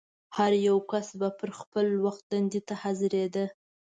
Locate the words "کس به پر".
0.91-1.49